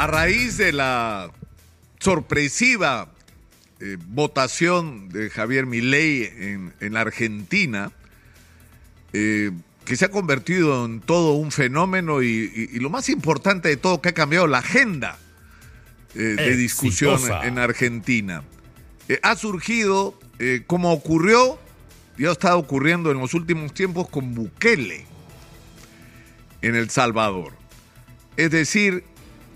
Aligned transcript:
a 0.00 0.06
raíz 0.06 0.56
de 0.56 0.72
la 0.72 1.30
sorpresiva 1.98 3.12
eh, 3.80 3.98
votación 4.08 5.10
de 5.10 5.28
Javier 5.28 5.66
Milei 5.66 6.24
en, 6.24 6.72
en 6.80 6.96
Argentina, 6.96 7.92
eh, 9.12 9.50
que 9.84 9.96
se 9.96 10.06
ha 10.06 10.10
convertido 10.10 10.86
en 10.86 11.00
todo 11.00 11.34
un 11.34 11.52
fenómeno 11.52 12.22
y, 12.22 12.28
y- 12.28 12.76
y 12.76 12.78
lo 12.80 12.88
más 12.88 13.10
importante 13.10 13.68
de 13.68 13.76
todo, 13.76 14.00
que 14.00 14.08
ha 14.08 14.14
cambiado 14.14 14.46
la 14.46 14.58
agenda 14.58 15.18
eh, 16.14 16.18
de 16.18 16.56
discusión 16.56 17.20
en 17.42 17.58
Argentina. 17.58 18.42
Ha 19.22 19.36
surgido, 19.36 20.18
como 20.66 20.92
ocurrió, 20.94 21.58
ya 22.16 22.30
ha 22.30 22.32
estado 22.32 22.58
ocurriendo 22.58 23.10
en 23.10 23.18
los 23.18 23.34
últimos 23.34 23.74
tiempos 23.74 24.08
con 24.08 24.34
Bukele 24.34 25.04
en 26.62 26.74
El 26.74 26.88
Salvador. 26.88 27.52
Es 28.38 28.50
decir, 28.52 29.04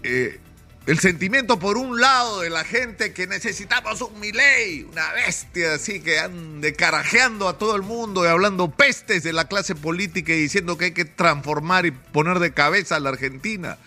eh, 0.05 0.41
el 0.87 0.99
sentimiento 0.99 1.59
por 1.59 1.79
un 1.79 1.99
lado 1.99 2.43
de 2.43 2.51
la 2.51 2.63
gente 2.63 3.15
que 3.15 3.27
necesitamos 3.27 4.03
un 4.03 4.21
Milei, 4.21 4.83
una 4.83 5.13
bestia 5.13 5.75
así 5.75 6.01
que 6.01 6.19
ande 6.19 6.75
carajeando 6.75 7.49
a 7.49 7.57
todo 7.57 7.75
el 7.75 7.81
mundo 7.81 8.23
y 8.23 8.29
hablando 8.29 8.71
pestes 8.71 9.23
de 9.23 9.33
la 9.33 9.49
clase 9.49 9.75
política 9.75 10.35
y 10.35 10.43
diciendo 10.43 10.77
que 10.77 10.87
hay 10.87 10.91
que 10.93 11.07
transformar 11.07 11.87
y 11.87 11.91
poner 11.91 12.39
de 12.39 12.53
cabeza 12.53 12.97
a 12.97 13.01
la 13.01 13.09
Argentina. 13.09 13.79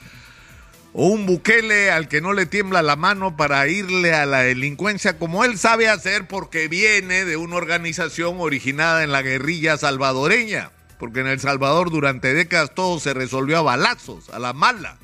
O 0.94 1.10
un 1.10 1.28
Bukele 1.28 1.92
al 1.92 2.08
que 2.08 2.20
no 2.20 2.34
le 2.34 2.48
tiembla 2.48 2.82
la 2.82 2.96
mano 2.96 3.38
para 3.38 3.68
irle 3.68 4.16
a 4.16 4.26
la 4.26 4.40
delincuencia 4.40 5.20
como 5.20 5.46
él 5.46 5.60
sabe 5.60 5.90
hacer 5.90 6.28
porque 6.28 6.68
viene 6.68 7.26
de 7.26 7.38
una 7.38 7.58
organización 7.58 8.38
originada 8.40 9.04
en 9.04 9.12
la 9.12 9.22
guerrilla 9.22 9.78
salvadoreña. 9.78 10.72
Porque 10.98 11.20
en 11.20 11.28
El 11.28 11.40
Salvador 11.40 11.92
durante 11.92 12.34
décadas 12.34 12.74
todo 12.74 13.00
se 13.00 13.14
resolvió 13.14 13.60
a 13.60 13.62
balazos, 13.62 14.32
a 14.32 14.40
la 14.40 14.54
mala. 14.54 14.98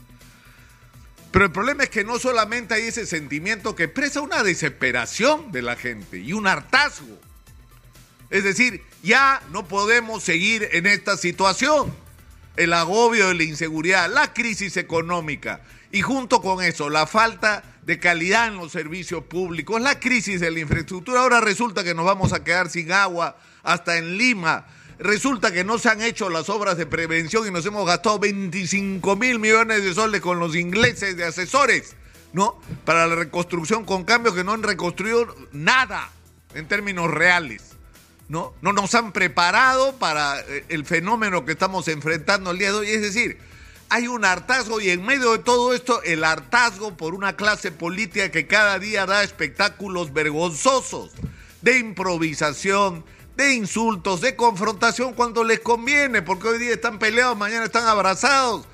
Pero 1.34 1.46
el 1.46 1.52
problema 1.52 1.82
es 1.82 1.90
que 1.90 2.04
no 2.04 2.20
solamente 2.20 2.76
hay 2.76 2.84
ese 2.84 3.08
sentimiento 3.08 3.76
que 3.76 3.86
expresa 3.86 4.22
una 4.22 4.44
desesperación 4.44 5.52
de 5.52 5.64
la 5.64 5.76
gente 5.76 6.20
y 6.20 6.32
un 6.32 6.46
hartazgo. 6.46 7.20
Es 8.30 8.44
decir, 8.44 8.84
ya 9.02 9.42
no 9.52 9.68
podemos 9.68 10.22
seguir 10.22 10.70
en 10.74 10.86
esta 10.86 11.18
situación. 11.18 11.92
El 12.56 12.72
agobio 12.72 13.30
de 13.30 13.34
la 13.34 13.44
inseguridad, 13.46 14.14
la 14.14 14.32
crisis 14.32 14.78
económica 14.78 15.62
y 15.92 16.02
junto 16.02 16.40
con 16.40 16.64
eso 16.64 16.92
la 16.92 17.08
falta 17.08 17.64
de 17.82 17.98
calidad 17.98 18.50
en 18.50 18.58
los 18.58 18.72
servicios 18.72 19.24
públicos, 19.24 19.82
la 19.82 20.00
crisis 20.00 20.40
de 20.40 20.52
la 20.52 20.60
infraestructura. 20.60 21.22
Ahora 21.22 21.42
resulta 21.42 21.84
que 21.84 21.96
nos 21.96 22.06
vamos 22.06 22.32
a 22.32 22.44
quedar 22.44 22.70
sin 22.70 22.92
agua 22.92 23.40
hasta 23.64 23.98
en 23.98 24.20
Lima. 24.20 24.68
Resulta 25.04 25.52
que 25.52 25.66
no 25.66 25.80
se 25.80 25.90
han 25.90 26.02
hecho 26.02 26.30
las 26.30 26.48
obras 26.48 26.78
de 26.78 26.86
prevención 26.86 27.46
y 27.46 27.52
nos 27.52 27.66
hemos 27.66 27.86
gastado 27.86 28.20
25 28.20 29.18
mil 29.18 29.38
millones 29.38 29.84
de 29.84 29.94
soles 29.94 30.22
con 30.22 30.40
los 30.40 30.56
ingleses 30.56 31.18
de 31.18 31.26
asesores, 31.26 31.98
¿no? 32.32 32.58
Para 32.86 33.06
la 33.08 33.16
reconstrucción 33.16 33.84
con 33.84 34.06
cambios 34.06 34.34
que 34.34 34.46
no 34.46 34.54
han 34.54 34.64
reconstruido 34.64 35.36
nada 35.52 36.10
en 36.56 36.70
términos 36.70 37.12
reales. 37.12 37.72
¿no? 38.30 38.54
No 38.62 38.72
nos 38.72 38.96
han 38.96 39.12
preparado 39.12 39.98
para 39.98 40.40
eh, 40.40 40.64
el 40.70 40.86
fenómeno 40.86 41.44
que 41.44 41.52
estamos 41.52 41.90
enfrentando 41.90 42.52
el 42.52 42.60
día 42.60 42.72
de 42.72 42.78
hoy. 42.78 42.88
Es 42.88 43.02
decir, 43.02 43.38
hay 43.90 44.08
un 44.08 44.24
hartazgo 44.24 44.80
y 44.80 44.90
en 44.90 45.06
medio 45.06 45.34
de 45.34 45.40
todo 45.40 45.74
esto, 45.74 46.02
el 46.04 46.24
hartazgo 46.24 46.96
por 46.96 47.14
una 47.14 47.36
clase 47.36 47.74
política 47.74 48.32
que 48.32 48.48
cada 48.48 48.80
día 48.80 49.06
da 49.06 49.22
espectáculos 49.22 50.14
vergonzosos 50.14 51.12
de 51.62 51.78
improvisación, 51.78 53.04
de 53.36 53.54
insultos, 53.54 54.22
de 54.22 54.36
confrontación 54.36 55.14
cuando 55.14 55.44
les 55.44 55.60
conviene, 55.60 56.22
porque 56.22 56.48
hoy 56.48 56.60
día 56.60 56.74
están 56.74 57.00
peleados, 57.00 57.38
mañana 57.38 57.66
están 57.66 57.88
abrazados. 57.88 58.66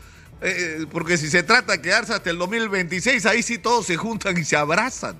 Eh, 0.41 0.85
porque 0.91 1.17
si 1.17 1.29
se 1.29 1.43
trata 1.43 1.73
de 1.73 1.81
quedarse 1.81 2.13
hasta 2.13 2.29
el 2.29 2.37
2026, 2.37 3.25
ahí 3.25 3.43
sí 3.43 3.57
todos 3.57 3.85
se 3.85 3.97
juntan 3.97 4.37
y 4.37 4.45
se 4.45 4.55
abrazan. 4.55 5.17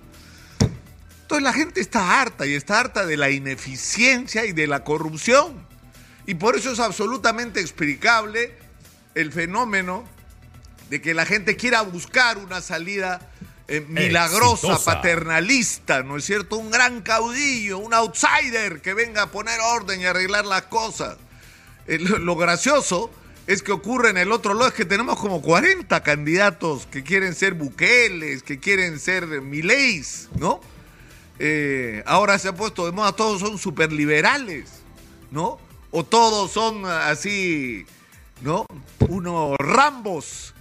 Entonces 1.22 1.44
la 1.44 1.54
gente 1.54 1.82
está 1.82 2.22
harta 2.22 2.46
y 2.48 2.54
está 2.54 2.80
harta 2.80 3.06
de 3.06 3.18
la 3.18 3.30
ineficiencia 3.30 4.46
y 4.46 4.52
de 4.52 4.68
la 4.68 4.84
corrupción. 4.84 5.68
Y 6.26 6.36
por 6.36 6.56
eso 6.56 6.72
es 6.72 6.80
absolutamente 6.80 7.60
explicable 7.60 8.56
el 9.16 9.32
fenómeno 9.32 10.06
de 10.90 11.02
que 11.02 11.14
la 11.14 11.26
gente 11.26 11.56
quiera 11.56 11.82
buscar 11.82 12.38
una 12.38 12.62
salida 12.62 13.20
eh, 13.70 13.86
milagrosa, 13.88 14.68
Exitosa. 14.68 14.96
paternalista, 14.96 16.04
¿no 16.04 16.18
es 16.18 16.26
cierto? 16.26 16.58
Un 16.58 16.72
gran 16.72 17.02
caudillo, 17.02 17.78
un 17.78 17.94
outsider 17.94 18.82
que 18.82 18.94
venga 18.94 19.24
a 19.24 19.32
poner 19.32 19.60
orden 19.60 20.02
y 20.02 20.06
arreglar 20.06 20.46
las 20.46 20.64
cosas. 20.64 21.18
Eh, 21.88 22.00
lo, 22.00 22.18
lo 22.18 22.36
gracioso 22.36 23.12
es 23.48 23.64
que 23.64 23.72
ocurre 23.72 24.10
en 24.12 24.18
el 24.18 24.32
otro 24.32 24.54
lado, 24.54 24.68
es 24.68 24.74
que 24.74 24.86
tenemos 24.86 25.20
como 25.20 25.42
40 25.42 26.04
candidatos 26.04 26.86
que 26.86 27.04
quieren 27.04 27.34
ser 27.34 27.54
buqueles, 27.54 28.44
que 28.44 28.60
quieren 28.60 29.00
ser 29.00 29.26
mileis, 29.42 30.30
¿no? 30.38 30.62
Eh, 31.40 32.04
ahora 32.06 32.38
se 32.38 32.50
ha 32.50 32.54
puesto 32.54 32.86
de 32.86 32.92
moda, 32.92 33.14
todos 33.14 33.40
son 33.40 33.58
superliberales, 33.58 34.70
¿no? 35.32 35.58
O 35.90 36.04
todos 36.04 36.52
son 36.52 36.86
así, 36.86 37.86
¿no? 38.42 38.66
Unos 39.08 39.56
rambos 39.58 40.54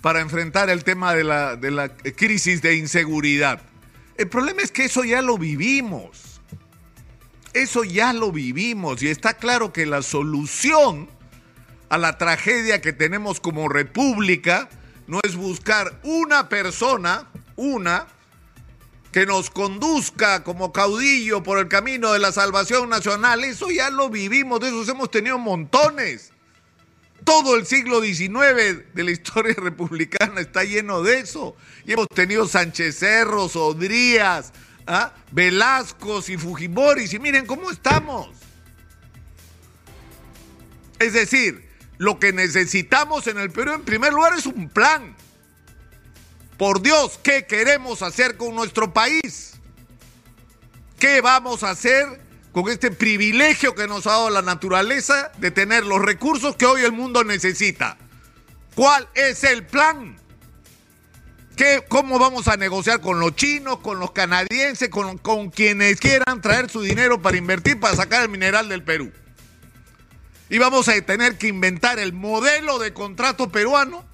para 0.00 0.20
enfrentar 0.20 0.70
el 0.70 0.84
tema 0.84 1.14
de 1.14 1.24
la, 1.24 1.56
de 1.56 2.14
crisis 2.14 2.62
de 2.62 2.76
inseguridad. 2.76 3.60
El 4.16 4.28
problema 4.28 4.62
es 4.62 4.70
que 4.70 4.84
eso 4.84 5.04
ya 5.04 5.22
lo 5.22 5.38
vivimos. 5.38 6.40
Eso 7.52 7.84
ya 7.84 8.12
lo 8.12 8.30
vivimos 8.30 9.02
y 9.02 9.08
está 9.08 9.34
claro 9.34 9.72
que 9.72 9.84
la 9.84 10.02
solución 10.02 11.08
a 11.88 11.98
la 11.98 12.16
tragedia 12.16 12.80
que 12.80 12.92
tenemos 12.92 13.40
como 13.40 13.68
república 13.68 14.68
no 15.08 15.20
es 15.24 15.34
buscar 15.34 16.00
una 16.04 16.48
persona, 16.48 17.28
una, 17.56 18.06
que 19.10 19.26
nos 19.26 19.50
conduzca 19.50 20.44
como 20.44 20.72
caudillo 20.72 21.42
por 21.42 21.58
el 21.58 21.66
camino 21.66 22.12
de 22.12 22.20
la 22.20 22.30
salvación 22.30 22.88
nacional. 22.88 23.42
Eso 23.42 23.70
ya 23.70 23.90
lo 23.90 24.08
vivimos, 24.08 24.60
de 24.60 24.68
esos 24.68 24.88
hemos 24.88 25.10
tenido 25.10 25.38
montones. 25.38 26.29
Todo 27.24 27.56
el 27.56 27.66
siglo 27.66 28.02
XIX 28.02 28.94
de 28.94 29.04
la 29.04 29.10
historia 29.10 29.54
republicana 29.58 30.40
está 30.40 30.64
lleno 30.64 31.02
de 31.02 31.20
eso. 31.20 31.56
Y 31.84 31.92
hemos 31.92 32.08
tenido 32.08 32.46
Sánchez 32.46 32.98
Cerros, 32.98 33.56
Odrías, 33.56 34.52
¿ah? 34.86 35.12
Y 35.36 36.36
Fujimoris. 36.36 37.12
Y 37.14 37.18
miren 37.18 37.46
cómo 37.46 37.70
estamos. 37.70 38.30
Es 40.98 41.14
decir, 41.14 41.68
lo 41.98 42.18
que 42.18 42.32
necesitamos 42.32 43.26
en 43.26 43.38
el 43.38 43.50
Perú 43.50 43.72
en 43.74 43.82
primer 43.82 44.12
lugar 44.12 44.34
es 44.38 44.46
un 44.46 44.68
plan. 44.68 45.16
Por 46.56 46.82
Dios, 46.82 47.18
¿qué 47.22 47.46
queremos 47.46 48.02
hacer 48.02 48.36
con 48.36 48.54
nuestro 48.54 48.92
país? 48.92 49.54
¿Qué 50.98 51.22
vamos 51.22 51.62
a 51.62 51.70
hacer 51.70 52.20
con 52.52 52.68
este 52.68 52.90
privilegio 52.90 53.74
que 53.74 53.86
nos 53.86 54.06
ha 54.06 54.10
dado 54.10 54.30
la 54.30 54.42
naturaleza 54.42 55.30
de 55.38 55.50
tener 55.50 55.86
los 55.86 56.00
recursos 56.00 56.56
que 56.56 56.66
hoy 56.66 56.82
el 56.82 56.92
mundo 56.92 57.24
necesita? 57.24 57.96
¿Cuál 58.74 59.08
es 59.14 59.44
el 59.44 59.64
plan? 59.66 60.18
¿Qué, 61.56 61.84
¿Cómo 61.88 62.18
vamos 62.18 62.48
a 62.48 62.56
negociar 62.56 63.00
con 63.00 63.20
los 63.20 63.36
chinos, 63.36 63.80
con 63.80 63.98
los 64.00 64.12
canadienses, 64.12 64.88
con, 64.88 65.18
con 65.18 65.50
quienes 65.50 66.00
quieran 66.00 66.40
traer 66.40 66.70
su 66.70 66.80
dinero 66.80 67.20
para 67.20 67.36
invertir, 67.36 67.78
para 67.78 67.96
sacar 67.96 68.22
el 68.22 68.28
mineral 68.28 68.68
del 68.68 68.82
Perú? 68.82 69.12
Y 70.48 70.58
vamos 70.58 70.88
a 70.88 71.00
tener 71.02 71.38
que 71.38 71.48
inventar 71.48 71.98
el 71.98 72.12
modelo 72.12 72.78
de 72.78 72.92
contrato 72.92 73.50
peruano 73.50 74.04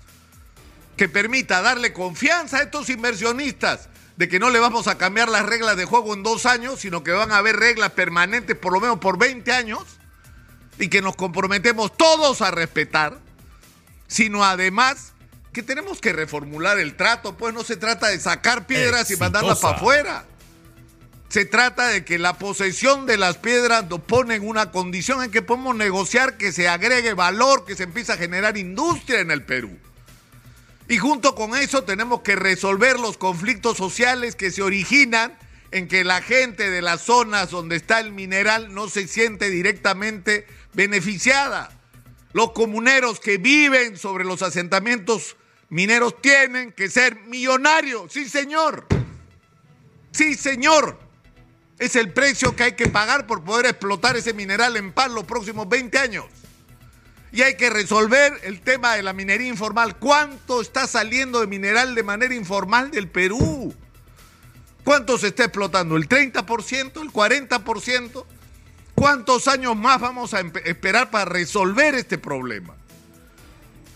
que 0.97 1.09
permita 1.09 1.63
darle 1.63 1.93
confianza 1.93 2.59
a 2.59 2.63
estos 2.63 2.91
inversionistas 2.91 3.89
de 4.17 4.29
que 4.29 4.39
no 4.39 4.51
le 4.51 4.59
vamos 4.59 4.89
a 4.89 4.99
cambiar 4.99 5.29
las 5.29 5.45
reglas 5.45 5.77
de 5.77 5.85
juego 5.85 6.15
en 6.15 6.23
dos 6.23 6.47
años, 6.47 6.81
sino 6.81 7.05
que 7.05 7.13
van 7.13 7.33
a 7.33 7.39
haber 7.39 7.57
reglas 7.57 7.93
permanentes 7.93 8.57
por 8.57 8.73
lo 8.73 8.81
menos 8.81 8.99
por 8.99 9.19
20 9.19 9.53
años 9.53 9.85
y 10.79 10.89
que 10.89 11.03
nos 11.03 11.17
comprometemos 11.17 11.97
todos 11.97 12.41
a 12.43 12.51
respetar, 12.51 13.19
sino 14.07 14.45
además 14.45 15.13
que 15.53 15.63
tenemos 15.63 16.01
que 16.01 16.13
reformular 16.13 16.79
el 16.79 16.97
trato, 16.97 17.37
pues 17.37 17.55
no 17.55 17.65
se 17.65 17.77
trata 17.77 18.09
de 18.09 18.21
sacar 18.21 18.67
piedras 18.67 19.11
y 19.11 19.17
mandarlas 19.17 19.59
para 19.59 19.77
afuera. 19.77 20.25
Se 21.29 21.45
trata 21.45 21.89
de 21.89 22.05
que 22.05 22.19
la 22.19 22.39
posesión 22.39 23.05
de 23.07 23.17
las 23.17 23.37
piedras 23.39 23.89
nos 23.89 24.01
pone 24.01 24.37
en 24.37 24.47
una 24.47 24.71
condición 24.71 25.23
en 25.23 25.31
que 25.31 25.43
podemos 25.43 25.75
negociar 25.75 26.37
que 26.37 26.53
se 26.53 26.69
agregue 26.69 27.15
valor, 27.15 27.65
que 27.65 27.75
se 27.75 27.83
empiece 27.85 28.13
a 28.13 28.17
generar 28.17 28.57
industria 28.57 29.21
en 29.21 29.31
el 29.31 29.43
Perú. 29.43 29.77
Y 30.89 30.99
junto 30.99 31.35
con 31.35 31.57
eso 31.57 31.83
tenemos 31.85 32.21
que 32.23 32.37
resolver 32.37 32.99
los 32.99 33.17
conflictos 33.17 33.77
sociales 33.77 34.37
que 34.37 34.51
se 34.51 34.63
originan 34.63 35.37
en 35.73 35.89
que 35.89 36.05
la 36.05 36.23
gente 36.23 36.71
de 36.71 36.81
las 36.81 37.03
zonas 37.03 37.51
donde 37.51 37.77
está 37.77 37.99
el 37.99 38.13
mineral 38.13 38.73
no 38.73 38.89
se 38.89 39.09
siente 39.09 39.51
directamente 39.51 40.47
beneficiada. 40.75 41.71
Los 42.33 42.53
comuneros 42.53 43.19
que 43.19 43.39
viven 43.39 43.97
sobre 43.97 44.25
los 44.25 44.43
asentamientos 44.43 45.37
mineros 45.69 46.21
tienen 46.21 46.73
que 46.73 46.89
ser 46.89 47.17
millonarios. 47.27 48.13
Sí, 48.13 48.29
señor. 48.29 48.87
Sí, 50.13 50.35
señor. 50.35 51.01
Es 51.79 51.97
el 51.97 52.13
precio 52.13 52.55
que 52.55 52.63
hay 52.63 52.73
que 52.73 52.89
pagar 52.89 53.27
por 53.27 53.43
poder 53.43 53.67
explotar 53.67 54.17
ese 54.17 54.33
mineral 54.33 54.77
en 54.77 54.93
paz 54.93 55.11
los 55.11 55.25
próximos 55.25 55.69
20 55.69 55.99
años. 55.99 56.27
Y 57.33 57.43
hay 57.43 57.57
que 57.57 57.71
resolver 57.71 58.39
el 58.45 58.61
tema 58.61 58.95
de 58.95 59.03
la 59.03 59.13
minería 59.13 59.49
informal. 59.49 59.99
¿Cuánto 59.99 60.61
está 60.61 60.87
saliendo 60.87 61.41
de 61.41 61.47
mineral 61.47 61.95
de 61.95 62.03
manera 62.03 62.35
informal 62.35 62.91
del 62.91 63.09
Perú? 63.09 63.75
¿Cuánto 64.85 65.19
se 65.19 65.29
está 65.29 65.45
explotando? 65.45 65.97
¿El 65.97 66.09
30%? 66.09 67.03
¿El 67.03 67.13
40%? 67.13 68.25
¿Cuántos 68.95 69.49
años 69.49 69.77
más 69.77 70.01
vamos 70.01 70.33
a 70.33 70.41
esperar 70.65 71.11
para 71.11 71.25
resolver 71.27 71.95
este 71.95 72.19
problema? 72.19 72.75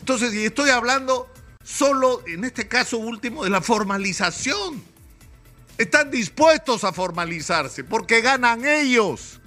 Entonces, 0.01 0.35
y 0.35 0.45
estoy 0.45 0.71
hablando 0.71 1.33
solo, 1.63 2.23
en 2.27 2.45
este 2.45 2.69
caso 2.69 2.99
último, 2.99 3.45
de 3.45 3.51
la 3.51 3.61
formalización. 3.61 4.83
Están 5.79 6.11
dispuestos 6.11 6.85
a 6.85 6.93
formalizarse 6.93 7.85
porque 7.85 8.21
ganan 8.21 8.67
ellos 8.67 9.41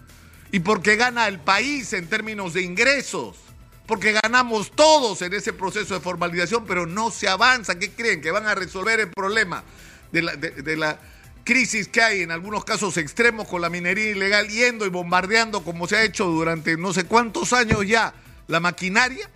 y 0.52 0.60
porque 0.62 0.96
gana 0.96 1.28
el 1.28 1.40
país 1.40 1.94
en 1.94 2.08
términos 2.08 2.54
de 2.54 2.62
ingresos, 2.62 3.38
porque 3.86 4.14
ganamos 4.14 4.72
todos 4.72 5.22
en 5.22 5.34
ese 5.34 5.54
proceso 5.54 5.94
de 5.94 6.00
formalización, 6.00 6.66
pero 6.66 6.86
no 6.86 7.12
se 7.12 7.28
avanza. 7.28 7.78
¿Qué 7.78 7.92
creen? 7.92 8.22
¿Que 8.22 8.32
van 8.32 8.48
a 8.48 8.56
resolver 8.56 9.00
el 9.00 9.10
problema 9.10 9.64
de 10.12 10.22
la, 10.22 10.36
de 10.36 10.98
crisis 11.44 11.88
que 11.88 12.02
hay 12.02 12.22
en 12.22 12.32
algunos 12.32 12.64
casos 12.64 12.98
extremos 12.98 13.48
con 13.48 13.62
la 13.62 13.70
minería 13.70 14.12
ilegal 14.12 14.48
yendo 14.48 14.86
y 14.86 14.90
bombardeando 14.90 15.64
como 15.64 15.88
se 15.88 15.98
ha 15.98 16.04
hecho 16.04 16.26
durante 16.26 16.78
no 16.78 16.94
sé 16.94 17.04
cuántos 17.04 17.52
años 17.52 17.86
ya 17.86 18.14
la 18.48 18.60
maquinaria? 18.60 19.30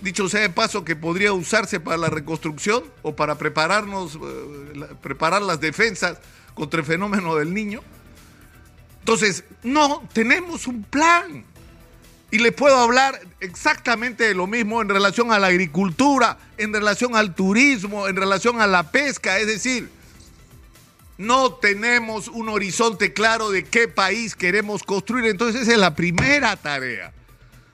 dicho 0.00 0.28
sea 0.28 0.40
de 0.40 0.50
paso, 0.50 0.84
que 0.84 0.96
podría 0.96 1.32
usarse 1.32 1.80
para 1.80 1.96
la 1.96 2.08
reconstrucción 2.08 2.84
o 3.02 3.16
para 3.16 3.36
prepararnos, 3.36 4.16
eh, 4.16 4.86
preparar 5.02 5.42
las 5.42 5.60
defensas 5.60 6.18
contra 6.54 6.80
el 6.80 6.86
fenómeno 6.86 7.34
del 7.36 7.52
niño. 7.52 7.80
Entonces, 9.00 9.44
no, 9.62 10.06
tenemos 10.12 10.66
un 10.66 10.82
plan. 10.82 11.44
Y 12.30 12.38
le 12.38 12.50
puedo 12.52 12.76
hablar 12.76 13.20
exactamente 13.40 14.24
de 14.24 14.34
lo 14.34 14.46
mismo 14.46 14.82
en 14.82 14.88
relación 14.88 15.32
a 15.32 15.38
la 15.38 15.46
agricultura, 15.46 16.38
en 16.58 16.72
relación 16.72 17.14
al 17.14 17.34
turismo, 17.34 18.08
en 18.08 18.16
relación 18.16 18.60
a 18.60 18.66
la 18.66 18.90
pesca. 18.90 19.38
Es 19.38 19.46
decir, 19.46 19.88
no 21.18 21.54
tenemos 21.54 22.28
un 22.28 22.48
horizonte 22.48 23.12
claro 23.12 23.50
de 23.50 23.64
qué 23.64 23.88
país 23.88 24.34
queremos 24.34 24.82
construir. 24.82 25.26
Entonces, 25.26 25.62
esa 25.62 25.72
es 25.72 25.78
la 25.78 25.94
primera 25.94 26.56
tarea. 26.56 27.12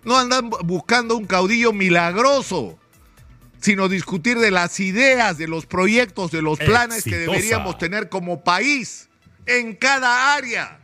No 0.04 0.18
andan 0.18 0.50
buscando 0.50 1.16
un 1.16 1.26
caudillo 1.26 1.72
milagroso, 1.72 2.78
sino 3.60 3.88
discutir 3.88 4.38
de 4.38 4.50
las 4.50 4.80
ideas, 4.80 5.38
de 5.38 5.48
los 5.48 5.66
proyectos, 5.66 6.30
de 6.30 6.42
los 6.42 6.58
planes 6.58 7.04
que 7.04 7.16
deberíamos 7.16 7.78
tener 7.78 8.08
como 8.08 8.44
país 8.44 9.08
en 9.46 9.74
cada 9.76 10.34
área. 10.34 10.81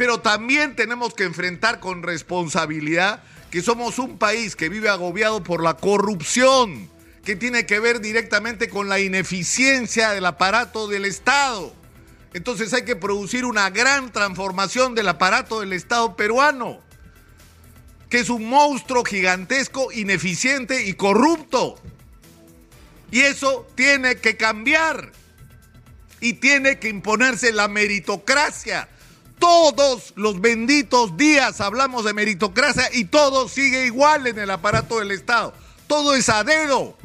Pero 0.00 0.20
también 0.20 0.76
tenemos 0.76 1.12
que 1.12 1.24
enfrentar 1.24 1.78
con 1.78 2.02
responsabilidad 2.02 3.22
que 3.50 3.60
somos 3.60 3.98
un 3.98 4.16
país 4.16 4.56
que 4.56 4.70
vive 4.70 4.88
agobiado 4.88 5.42
por 5.42 5.62
la 5.62 5.74
corrupción, 5.76 6.88
que 7.22 7.36
tiene 7.36 7.66
que 7.66 7.80
ver 7.80 8.00
directamente 8.00 8.70
con 8.70 8.88
la 8.88 8.98
ineficiencia 8.98 10.12
del 10.12 10.24
aparato 10.24 10.88
del 10.88 11.04
Estado. 11.04 11.74
Entonces 12.32 12.72
hay 12.72 12.86
que 12.86 12.96
producir 12.96 13.44
una 13.44 13.68
gran 13.68 14.10
transformación 14.10 14.94
del 14.94 15.06
aparato 15.06 15.60
del 15.60 15.74
Estado 15.74 16.16
peruano 16.16 16.80
que 18.08 18.20
es 18.20 18.30
un 18.30 18.48
monstruo 18.48 19.04
gigantesco, 19.04 19.92
ineficiente 19.92 20.86
y 20.86 20.94
corrupto. 20.94 21.78
Y 23.10 23.20
eso 23.20 23.68
tiene 23.74 24.16
que 24.16 24.38
cambiar. 24.38 25.12
Y 26.22 26.32
tiene 26.32 26.78
que 26.78 26.88
imponerse 26.88 27.52
la 27.52 27.68
meritocracia. 27.68 28.88
Todos 29.40 30.12
los 30.16 30.40
benditos 30.40 31.16
días 31.16 31.62
hablamos 31.62 32.04
de 32.04 32.12
meritocracia 32.12 32.90
y 32.92 33.06
todo 33.06 33.48
sigue 33.48 33.86
igual 33.86 34.26
en 34.26 34.38
el 34.38 34.50
aparato 34.50 34.98
del 34.98 35.10
Estado. 35.10 35.54
Todo 35.86 36.14
es 36.14 36.28
a 36.28 36.44
dedo. 36.44 36.96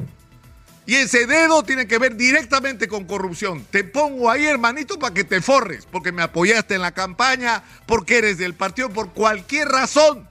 Y 0.84 0.94
ese 0.94 1.26
dedo 1.26 1.64
tiene 1.64 1.88
que 1.88 1.98
ver 1.98 2.14
directamente 2.14 2.86
con 2.86 3.06
corrupción. 3.06 3.66
Te 3.70 3.82
pongo 3.82 4.30
ahí, 4.30 4.46
hermanito, 4.46 4.98
para 4.98 5.14
que 5.14 5.24
te 5.24 5.40
forres, 5.40 5.88
porque 5.90 6.12
me 6.12 6.22
apoyaste 6.22 6.76
en 6.76 6.82
la 6.82 6.92
campaña, 6.92 7.64
porque 7.86 8.18
eres 8.18 8.38
del 8.38 8.54
partido, 8.54 8.90
por 8.90 9.12
cualquier 9.12 9.68
razón 9.68 10.28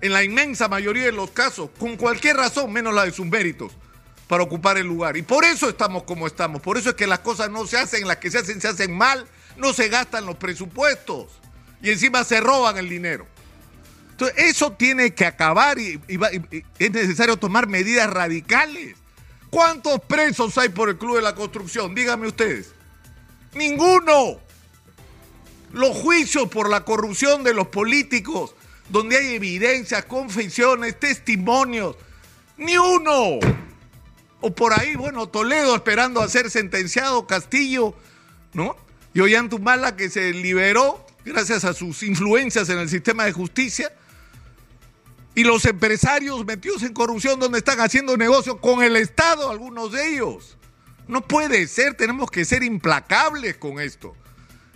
en 0.00 0.12
la 0.12 0.22
inmensa 0.22 0.68
mayoría 0.68 1.04
de 1.04 1.12
los 1.12 1.30
casos, 1.30 1.68
con 1.78 1.96
cualquier 1.96 2.36
razón, 2.36 2.72
menos 2.72 2.94
la 2.94 3.04
de 3.04 3.10
sus 3.10 3.26
méritos, 3.26 3.72
para 4.28 4.44
ocupar 4.44 4.78
el 4.78 4.86
lugar. 4.86 5.16
Y 5.16 5.22
por 5.22 5.44
eso 5.44 5.68
estamos 5.68 6.04
como 6.04 6.26
estamos. 6.28 6.62
Por 6.62 6.78
eso 6.78 6.90
es 6.90 6.94
que 6.94 7.06
las 7.06 7.18
cosas 7.18 7.50
no 7.50 7.66
se 7.66 7.76
hacen, 7.76 8.06
las 8.06 8.18
que 8.18 8.30
se 8.30 8.38
hacen 8.38 8.60
se 8.60 8.68
hacen 8.68 8.96
mal, 8.96 9.26
no 9.56 9.72
se 9.72 9.88
gastan 9.88 10.26
los 10.26 10.36
presupuestos 10.36 11.28
y 11.82 11.90
encima 11.90 12.24
se 12.24 12.40
roban 12.40 12.78
el 12.78 12.88
dinero. 12.88 13.26
Entonces, 14.10 14.36
eso 14.38 14.72
tiene 14.72 15.12
que 15.12 15.26
acabar 15.26 15.78
y, 15.78 16.00
es 16.78 16.90
necesario 16.90 17.36
tomar 17.36 17.66
medidas 17.66 18.08
radicales. 18.08 18.96
¿Cuántos 19.50 20.00
presos 20.00 20.56
hay 20.58 20.68
por 20.68 20.88
el 20.88 20.98
Club 20.98 21.16
de 21.16 21.22
la 21.22 21.34
Construcción? 21.34 21.94
Díganme 21.94 22.28
ustedes. 22.28 22.72
Ninguno. 23.54 24.38
Los 25.72 25.96
juicios 25.96 26.48
por 26.48 26.70
la 26.70 26.84
corrupción 26.84 27.42
de 27.42 27.54
los 27.54 27.68
políticos 27.68 28.54
donde 28.88 29.16
hay 29.16 29.34
evidencias, 29.34 30.04
confesiones, 30.04 30.98
testimonios. 30.98 31.96
Ni 32.56 32.76
uno. 32.76 33.40
O 34.40 34.54
por 34.54 34.78
ahí, 34.78 34.94
bueno, 34.94 35.28
Toledo 35.28 35.74
esperando 35.74 36.20
a 36.20 36.28
ser 36.28 36.50
sentenciado, 36.50 37.26
Castillo, 37.26 37.94
¿no? 38.52 38.76
Y 39.14 39.20
Ollantumala 39.20 39.96
que 39.96 40.10
se 40.10 40.32
liberó 40.32 41.06
gracias 41.24 41.64
a 41.64 41.72
sus 41.72 42.02
influencias 42.02 42.68
en 42.68 42.78
el 42.78 42.88
sistema 42.88 43.24
de 43.24 43.32
justicia. 43.32 43.92
Y 45.36 45.44
los 45.44 45.64
empresarios 45.64 46.44
metidos 46.44 46.82
en 46.82 46.92
corrupción 46.92 47.40
donde 47.40 47.58
están 47.58 47.80
haciendo 47.80 48.16
negocio 48.16 48.60
con 48.60 48.82
el 48.82 48.96
Estado, 48.96 49.50
algunos 49.50 49.92
de 49.92 50.14
ellos. 50.14 50.58
No 51.06 51.26
puede 51.26 51.66
ser, 51.66 51.94
tenemos 51.94 52.30
que 52.30 52.44
ser 52.44 52.62
implacables 52.62 53.56
con 53.56 53.80
esto. 53.80 54.16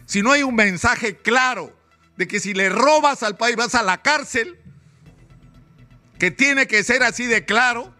Si 0.06 0.22
no 0.22 0.32
hay 0.32 0.42
un 0.42 0.54
mensaje 0.54 1.16
claro 1.16 1.76
de 2.16 2.26
que 2.26 2.40
si 2.40 2.54
le 2.54 2.68
robas 2.68 3.22
al 3.22 3.36
país 3.36 3.56
vas 3.56 3.74
a 3.74 3.82
la 3.82 4.02
cárcel, 4.02 4.58
que 6.18 6.30
tiene 6.30 6.66
que 6.66 6.82
ser 6.82 7.02
así 7.02 7.26
de 7.26 7.44
claro, 7.44 7.94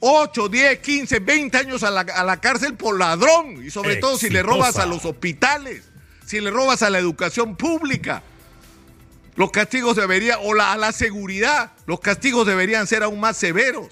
8, 0.00 0.48
10, 0.48 0.78
15, 0.78 1.18
20 1.20 1.56
años 1.56 1.82
a 1.82 1.90
la, 1.90 2.40
cárcel 2.40 2.74
por 2.74 2.98
ladrón, 2.98 3.64
y 3.64 3.70
sobre 3.70 3.96
todo 3.96 4.18
si 4.18 4.28
le 4.28 4.42
robas 4.42 4.76
a 4.76 4.86
los 4.86 5.04
hospitales, 5.04 5.84
si 6.26 6.40
le 6.40 6.50
robas 6.50 6.82
a 6.82 6.90
la 6.90 6.98
educación 6.98 7.56
pública. 7.56 8.22
Los 9.36 9.50
castigos 9.50 9.96
deberían, 9.96 10.38
o 10.42 10.54
a 10.60 10.76
la 10.76 10.92
seguridad, 10.92 11.72
los 11.86 12.00
castigos 12.00 12.46
deberían 12.46 12.86
ser 12.86 13.02
aún 13.02 13.20
más 13.20 13.36
severos. 13.36 13.88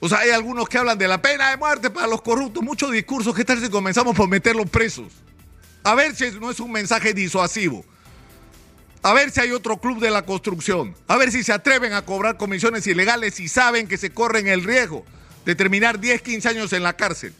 O 0.00 0.08
sea, 0.08 0.18
hay 0.18 0.30
algunos 0.30 0.68
que 0.68 0.78
hablan 0.78 0.98
de 0.98 1.08
la 1.08 1.20
pena 1.20 1.50
de 1.50 1.56
muerte 1.56 1.90
para 1.90 2.06
los 2.06 2.22
corruptos, 2.22 2.62
muchos 2.62 2.92
discursos. 2.92 3.34
¿Qué 3.34 3.44
tal 3.44 3.60
si 3.60 3.68
comenzamos 3.68 4.16
por 4.16 4.28
meterlos 4.28 4.68
presos? 4.70 5.12
A 5.82 5.94
ver 5.94 6.14
si 6.14 6.30
no 6.32 6.50
es 6.50 6.60
un 6.60 6.70
mensaje 6.70 7.12
disuasivo. 7.14 7.84
A 9.02 9.12
ver 9.12 9.30
si 9.30 9.40
hay 9.40 9.52
otro 9.52 9.78
club 9.78 10.00
de 10.00 10.10
la 10.10 10.22
construcción. 10.22 10.96
A 11.06 11.16
ver 11.16 11.30
si 11.30 11.44
se 11.44 11.52
atreven 11.52 11.92
a 11.92 12.02
cobrar 12.02 12.36
comisiones 12.36 12.86
ilegales 12.86 13.38
y 13.40 13.48
saben 13.48 13.86
que 13.86 13.96
se 13.96 14.10
corren 14.10 14.48
el 14.48 14.64
riesgo 14.64 15.04
de 15.44 15.54
terminar 15.54 16.00
10, 16.00 16.22
15 16.22 16.48
años 16.48 16.72
en 16.72 16.82
la 16.82 16.94
cárcel. 16.94 17.32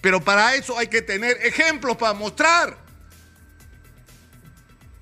Pero 0.00 0.22
para 0.22 0.54
eso 0.54 0.78
hay 0.78 0.88
que 0.88 1.02
tener 1.02 1.38
ejemplos 1.42 1.96
para 1.96 2.14
mostrar. 2.14 2.76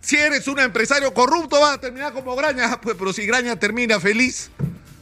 Si 0.00 0.16
eres 0.16 0.46
un 0.46 0.60
empresario 0.60 1.12
corrupto, 1.12 1.60
vas 1.60 1.74
a 1.74 1.80
terminar 1.80 2.12
como 2.12 2.36
Graña. 2.36 2.80
Pues, 2.80 2.96
pero 2.96 3.12
si 3.12 3.26
Graña 3.26 3.58
termina 3.58 3.98
feliz, 3.98 4.50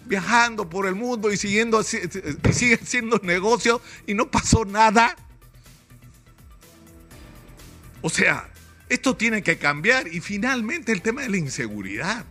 viajando 0.07 0.71
por 0.71 0.87
el 0.87 0.95
mundo 0.95 1.31
y, 1.31 1.37
siguiendo, 1.37 1.83
y 1.83 2.53
sigue 2.53 2.81
haciendo 2.83 3.21
negocio 3.23 3.83
y 4.07 4.15
no 4.15 4.31
pasó 4.31 4.65
nada. 4.65 5.15
O 8.01 8.09
sea, 8.09 8.49
esto 8.95 9.17
tiene 9.17 9.43
que 9.43 9.59
cambiar 9.59 10.09
y 10.09 10.21
finalmente 10.21 10.93
el 10.93 11.03
tema 11.03 11.23
de 11.23 11.29
la 11.29 11.37
inseguridad. 11.37 12.25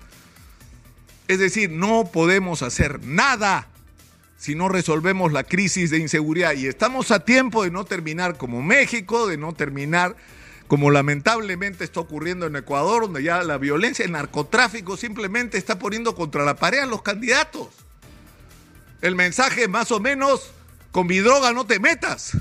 Es 1.27 1.39
decir, 1.39 1.69
no 1.69 2.09
podemos 2.11 2.61
hacer 2.61 3.03
nada 3.05 3.67
si 4.37 4.55
no 4.55 4.67
resolvemos 4.67 5.31
la 5.31 5.43
crisis 5.43 5.89
de 5.89 5.99
inseguridad. 5.99 6.53
Y 6.53 6.67
estamos 6.67 7.11
a 7.11 7.23
tiempo 7.23 7.63
de 7.63 7.71
no 7.71 7.85
terminar 7.85 8.37
como 8.37 8.61
México, 8.61 9.27
de 9.27 9.37
no 9.37 9.53
terminar 9.53 10.17
como 10.67 10.91
lamentablemente 10.91 11.83
está 11.83 11.99
ocurriendo 11.99 12.47
en 12.47 12.55
Ecuador, 12.55 13.03
donde 13.03 13.23
ya 13.23 13.43
la 13.43 13.57
violencia, 13.57 14.05
el 14.05 14.11
narcotráfico 14.11 14.97
simplemente 14.97 15.57
está 15.57 15.77
poniendo 15.77 16.15
contra 16.15 16.43
la 16.43 16.55
pared 16.55 16.79
a 16.79 16.85
los 16.85 17.01
candidatos. 17.01 17.67
El 19.01 19.15
mensaje 19.15 19.67
más 19.67 19.91
o 19.91 19.99
menos, 19.99 20.51
con 20.91 21.07
mi 21.07 21.19
droga 21.19 21.53
no 21.53 21.65
te 21.65 21.79
metas. 21.79 22.37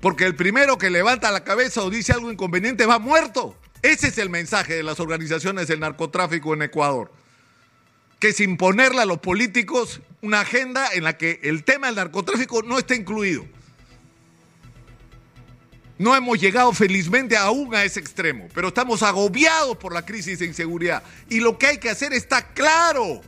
Porque 0.00 0.24
el 0.24 0.36
primero 0.36 0.78
que 0.78 0.90
levanta 0.90 1.30
la 1.30 1.44
cabeza 1.44 1.82
o 1.82 1.90
dice 1.90 2.12
algo 2.12 2.30
inconveniente 2.30 2.86
va 2.86 2.98
muerto. 2.98 3.56
Ese 3.82 4.08
es 4.08 4.18
el 4.18 4.30
mensaje 4.30 4.74
de 4.74 4.82
las 4.82 5.00
organizaciones 5.00 5.68
del 5.68 5.80
narcotráfico 5.80 6.54
en 6.54 6.62
Ecuador. 6.62 7.12
Que 8.18 8.28
es 8.28 8.40
imponerle 8.40 9.02
a 9.02 9.06
los 9.06 9.18
políticos 9.18 10.00
una 10.22 10.40
agenda 10.40 10.88
en 10.92 11.04
la 11.04 11.16
que 11.16 11.40
el 11.42 11.64
tema 11.64 11.86
del 11.86 11.96
narcotráfico 11.96 12.62
no 12.62 12.78
está 12.78 12.94
incluido. 12.94 13.44
No 15.98 16.14
hemos 16.14 16.40
llegado 16.40 16.72
felizmente 16.72 17.36
aún 17.36 17.74
a 17.74 17.82
ese 17.82 17.98
extremo, 17.98 18.48
pero 18.54 18.68
estamos 18.68 19.02
agobiados 19.02 19.76
por 19.78 19.92
la 19.92 20.06
crisis 20.06 20.38
de 20.38 20.46
inseguridad. 20.46 21.02
Y 21.28 21.40
lo 21.40 21.58
que 21.58 21.66
hay 21.66 21.78
que 21.78 21.90
hacer 21.90 22.12
está 22.12 22.52
claro. 22.54 23.20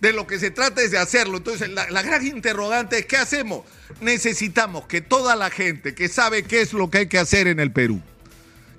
De 0.00 0.12
lo 0.12 0.26
que 0.26 0.38
se 0.38 0.50
trata 0.50 0.82
es 0.82 0.90
de 0.90 0.98
hacerlo. 0.98 1.38
Entonces, 1.38 1.70
la, 1.70 1.90
la, 1.90 2.02
gran 2.02 2.26
interrogante 2.26 2.98
es, 2.98 3.06
¿qué 3.06 3.16
hacemos? 3.16 3.64
Necesitamos 4.00 4.86
que 4.86 5.00
toda 5.00 5.36
la 5.36 5.50
gente 5.50 5.94
que 5.94 6.08
sabe 6.08 6.42
qué 6.42 6.60
es 6.60 6.72
lo 6.72 6.90
que 6.90 6.98
hay 6.98 7.06
que 7.06 7.18
hacer 7.18 7.46
en 7.46 7.60
el 7.60 7.72
Perú, 7.72 8.02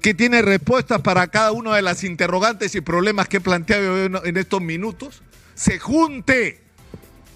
que 0.01 0.13
tiene 0.13 0.41
respuestas 0.41 1.01
para 1.01 1.27
cada 1.27 1.51
una 1.51 1.75
de 1.75 1.81
las 1.81 2.03
interrogantes 2.03 2.75
y 2.75 2.81
problemas 2.81 3.27
que 3.27 3.37
he 3.37 3.41
planteado 3.41 4.25
en 4.25 4.37
estos 4.37 4.61
minutos, 4.61 5.23
se 5.55 5.79
junte 5.79 6.67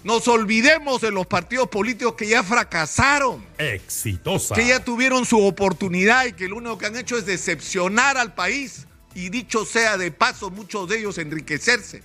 nos 0.04 0.26
olvidemos 0.26 1.00
de 1.00 1.12
los 1.12 1.26
partidos 1.26 1.68
políticos 1.68 2.14
que 2.14 2.26
ya 2.26 2.42
fracasaron. 2.42 3.44
Exitosa. 3.58 4.54
Que 4.54 4.66
ya 4.66 4.82
tuvieron 4.82 5.24
su 5.24 5.40
oportunidad 5.40 6.26
y 6.26 6.32
que 6.32 6.48
lo 6.48 6.56
único 6.56 6.76
que 6.76 6.86
han 6.86 6.96
hecho 6.96 7.16
es 7.16 7.26
decepcionar 7.26 8.18
al 8.18 8.34
país. 8.34 8.86
Y 9.14 9.28
dicho 9.28 9.64
sea 9.64 9.96
de 9.98 10.10
paso, 10.10 10.50
muchos 10.50 10.88
de 10.88 10.98
ellos 10.98 11.18
enriquecerse 11.18 12.02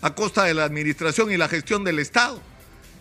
a 0.00 0.14
costa 0.14 0.44
de 0.44 0.54
la 0.54 0.64
administración 0.64 1.32
y 1.32 1.36
la 1.36 1.48
gestión 1.48 1.84
del 1.84 1.98
Estado. 1.98 2.40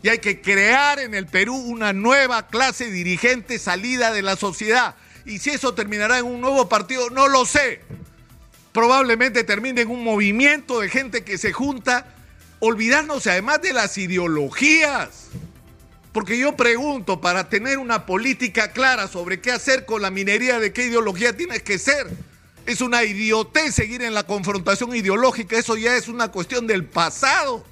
Y 0.03 0.09
hay 0.09 0.19
que 0.19 0.41
crear 0.41 0.99
en 0.99 1.15
el 1.15 1.25
Perú 1.25 1.55
una 1.55 1.93
nueva 1.93 2.47
clase 2.47 2.91
dirigente 2.91 3.57
salida 3.59 4.11
de 4.11 4.21
la 4.21 4.35
sociedad. 4.35 4.95
Y 5.25 5.39
si 5.39 5.49
eso 5.49 5.73
terminará 5.73 6.19
en 6.19 6.25
un 6.25 6.41
nuevo 6.41 6.69
partido, 6.69 7.09
no 7.09 7.27
lo 7.27 7.45
sé. 7.45 7.81
Probablemente 8.71 9.43
termine 9.43 9.81
en 9.81 9.89
un 9.89 10.03
movimiento 10.03 10.79
de 10.79 10.89
gente 10.89 11.23
que 11.23 11.37
se 11.37 11.53
junta 11.53 12.13
olvidarnos 12.59 13.25
además 13.27 13.61
de 13.61 13.73
las 13.73 13.97
ideologías. 13.97 15.27
Porque 16.11 16.37
yo 16.37 16.55
pregunto, 16.55 17.19
para 17.19 17.49
tener 17.49 17.77
una 17.77 18.05
política 18.05 18.71
clara 18.71 19.07
sobre 19.07 19.41
qué 19.41 19.51
hacer 19.51 19.85
con 19.85 20.01
la 20.01 20.11
minería, 20.11 20.59
de 20.59 20.71
qué 20.71 20.85
ideología 20.85 21.35
tienes 21.35 21.61
que 21.63 21.77
ser. 21.77 22.07
Es 22.65 22.81
una 22.81 23.03
idiotez 23.03 23.75
seguir 23.75 24.01
en 24.01 24.13
la 24.13 24.23
confrontación 24.23 24.95
ideológica, 24.95 25.57
eso 25.57 25.77
ya 25.77 25.95
es 25.95 26.07
una 26.07 26.29
cuestión 26.29 26.65
del 26.65 26.85
pasado. 26.85 27.65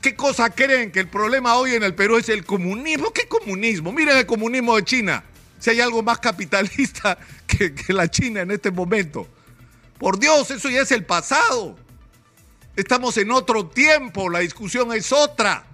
¿Qué 0.00 0.14
cosa 0.14 0.50
creen 0.50 0.92
que 0.92 1.00
el 1.00 1.08
problema 1.08 1.56
hoy 1.56 1.74
en 1.74 1.82
el 1.82 1.94
Perú 1.94 2.18
es 2.18 2.28
el 2.28 2.44
comunismo? 2.44 3.10
¿Qué 3.12 3.26
comunismo? 3.26 3.90
Miren 3.90 4.18
el 4.18 4.26
comunismo 4.26 4.76
de 4.76 4.84
China. 4.84 5.24
Si 5.58 5.70
hay 5.70 5.80
algo 5.80 6.02
más 6.02 6.18
capitalista 6.18 7.18
que, 7.46 7.74
que 7.74 7.92
la 7.92 8.08
China 8.08 8.42
en 8.42 8.50
este 8.50 8.70
momento. 8.70 9.26
Por 9.98 10.18
Dios, 10.18 10.50
eso 10.50 10.68
ya 10.68 10.82
es 10.82 10.92
el 10.92 11.04
pasado. 11.04 11.76
Estamos 12.76 13.16
en 13.16 13.30
otro 13.30 13.66
tiempo, 13.66 14.28
la 14.28 14.40
discusión 14.40 14.92
es 14.92 15.10
otra. 15.10 15.64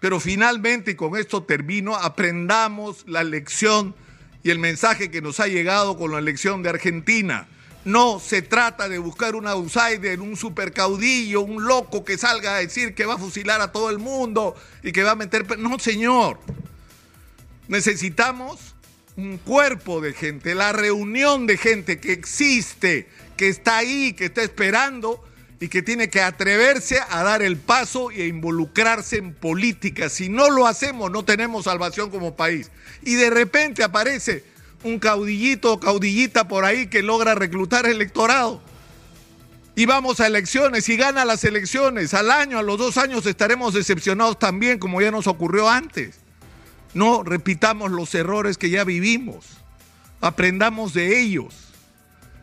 Pero 0.00 0.18
finalmente, 0.18 0.92
y 0.92 0.94
con 0.94 1.16
esto 1.16 1.42
termino, 1.42 1.94
aprendamos 1.94 3.04
la 3.06 3.22
lección 3.22 3.94
y 4.42 4.50
el 4.50 4.58
mensaje 4.58 5.10
que 5.10 5.22
nos 5.22 5.40
ha 5.40 5.46
llegado 5.46 5.96
con 5.96 6.12
la 6.12 6.18
elección 6.18 6.62
de 6.62 6.70
Argentina. 6.70 7.48
No 7.84 8.20
se 8.20 8.42
trata 8.42 8.88
de 8.88 8.98
buscar 8.98 9.34
un 9.34 9.46
outsider, 9.46 10.20
un 10.20 10.36
supercaudillo, 10.36 11.40
un 11.40 11.64
loco 11.64 12.04
que 12.04 12.16
salga 12.16 12.54
a 12.54 12.58
decir 12.58 12.94
que 12.94 13.06
va 13.06 13.14
a 13.14 13.18
fusilar 13.18 13.60
a 13.60 13.72
todo 13.72 13.90
el 13.90 13.98
mundo 13.98 14.54
y 14.82 14.92
que 14.92 15.02
va 15.02 15.12
a 15.12 15.16
meter... 15.16 15.58
No, 15.58 15.78
señor. 15.78 16.38
Necesitamos 17.66 18.74
un 19.16 19.38
cuerpo 19.38 20.00
de 20.00 20.12
gente, 20.12 20.54
la 20.54 20.72
reunión 20.72 21.46
de 21.46 21.56
gente 21.56 21.98
que 21.98 22.12
existe, 22.12 23.08
que 23.36 23.48
está 23.48 23.78
ahí, 23.78 24.12
que 24.12 24.26
está 24.26 24.42
esperando 24.42 25.22
y 25.62 25.68
que 25.68 25.80
tiene 25.80 26.10
que 26.10 26.20
atreverse 26.20 26.98
a 27.08 27.22
dar 27.22 27.40
el 27.40 27.56
paso 27.56 28.10
y 28.10 28.22
a 28.22 28.26
involucrarse 28.26 29.18
en 29.18 29.32
política. 29.32 30.08
Si 30.08 30.28
no 30.28 30.50
lo 30.50 30.66
hacemos, 30.66 31.08
no 31.12 31.24
tenemos 31.24 31.66
salvación 31.66 32.10
como 32.10 32.34
país. 32.34 32.72
Y 33.02 33.14
de 33.14 33.30
repente 33.30 33.84
aparece 33.84 34.42
un 34.82 34.98
caudillito 34.98 35.74
o 35.74 35.78
caudillita 35.78 36.48
por 36.48 36.64
ahí 36.64 36.88
que 36.88 37.04
logra 37.04 37.36
reclutar 37.36 37.86
electorado. 37.86 38.60
Y 39.76 39.86
vamos 39.86 40.18
a 40.18 40.26
elecciones 40.26 40.88
y 40.88 40.96
gana 40.96 41.24
las 41.24 41.44
elecciones. 41.44 42.12
Al 42.12 42.32
año, 42.32 42.58
a 42.58 42.62
los 42.64 42.76
dos 42.76 42.98
años 42.98 43.24
estaremos 43.24 43.72
decepcionados 43.72 44.40
también, 44.40 44.80
como 44.80 45.00
ya 45.00 45.12
nos 45.12 45.28
ocurrió 45.28 45.70
antes. 45.70 46.16
No 46.92 47.22
repitamos 47.22 47.92
los 47.92 48.12
errores 48.16 48.58
que 48.58 48.68
ya 48.68 48.82
vivimos. 48.82 49.46
Aprendamos 50.20 50.92
de 50.92 51.20
ellos. 51.20 51.54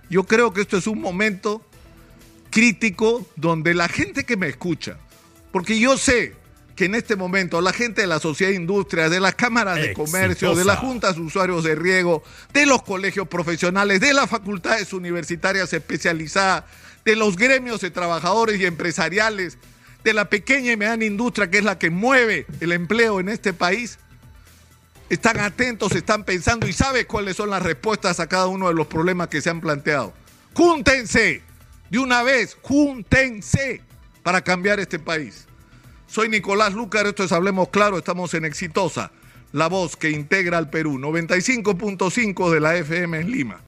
Yo 0.09 0.23
creo 0.23 0.53
que 0.53 0.61
esto 0.61 0.77
es 0.77 0.88
un 0.88 1.01
momento 1.01 1.68
crítico 2.50 3.25
donde 3.36 3.74
la 3.74 3.88
gente 3.88 4.25
que 4.25 4.38
me 4.38 4.48
escucha, 4.48 4.98
porque 5.51 5.79
yo 5.79 5.98
sé 5.98 6.34
que 6.75 6.86
en 6.86 6.96
este 6.96 7.18
momento 7.18 7.60
la 7.60 7.74
gente 7.74 8.01
de 8.01 8.08
la 8.08 8.20
sociedad 8.20 8.51
de 8.51 8.56
industria, 8.56 9.10
de 9.10 9.20
las 9.20 9.36
cámaras 9.36 9.75
de 9.75 9.94
comercio, 9.94 10.56
de 10.56 10.63
las 10.63 10.79
juntas 10.79 11.15
de 11.15 11.22
usuarios 11.22 11.65
de 11.65 11.75
riego, 11.75 12.24
de 12.53 12.65
los 12.65 12.84
colegios 12.84 13.27
profesionales, 13.27 14.00
de 14.00 14.13
las 14.13 14.29
facultades 14.29 14.94
universitarias 14.94 15.74
especializadas, 15.74 16.63
de 17.03 17.18
los 17.18 17.36
gremios 17.36 17.82
de 17.82 17.91
trabajadores 17.91 18.62
y 18.62 18.65
empresariales, 18.65 19.58
de 20.06 20.13
la 20.13 20.29
pequeña 20.29 20.72
y 20.72 20.77
mediana 20.77 21.03
industria 21.03 21.51
que 21.51 21.58
es 21.58 21.65
la 21.65 21.77
que 21.77 21.89
mueve 21.89 22.46
el 22.62 22.72
empleo 22.72 23.20
en 23.20 23.27
este 23.27 23.51
país, 23.51 24.00
están 25.10 25.39
atentos, 25.41 25.91
están 25.91 26.24
pensando 26.24 26.65
y 26.65 26.72
saben 26.72 27.06
cuáles 27.08 27.36
son 27.36 27.50
las 27.50 27.62
respuestas 27.62 28.22
a 28.22 28.27
cada 28.27 28.48
uno 28.48 28.70
de 28.70 28.74
los 28.74 28.88
problemas 28.88 29.27
que 29.27 29.41
se 29.41 29.50
han 29.50 29.60
planteado. 29.60 30.13
Júntense 30.53 31.41
de 31.89 31.98
una 31.98 32.24
vez, 32.24 32.58
júntense 32.62 33.81
para 34.24 34.41
cambiar 34.41 34.79
este 34.79 35.00
país. 35.00 35.48
Soy 36.08 36.29
Nicolás 36.29 36.74
Lucar, 36.74 37.08
esto 37.08 37.24
es 37.24 37.31
Hablemos 37.31 37.69
Claro, 37.69 37.98
estamos 37.98 38.34
en 38.34 38.46
Exitosa, 38.46 39.12
la 39.51 39.67
voz 39.67 39.96
que 39.96 40.12
integra 40.12 40.58
al 40.58 40.69
Perú, 40.69 41.00
95.5 41.00 42.51
de 42.51 42.60
la 42.60 42.75
FM 42.75 43.19
en 43.19 43.31
Lima. 43.31 43.58